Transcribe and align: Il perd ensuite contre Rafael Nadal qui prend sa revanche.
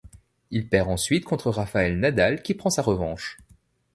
Il 0.49 0.67
perd 0.67 0.89
ensuite 0.89 1.25
contre 1.25 1.51
Rafael 1.51 1.95
Nadal 1.99 2.41
qui 2.41 2.55
prend 2.55 2.71
sa 2.71 2.81
revanche. 2.81 3.37